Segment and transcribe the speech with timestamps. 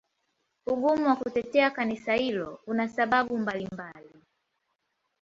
[0.65, 4.21] Ugumu wa kutetea Kanisa hilo una sababu mbalimbali.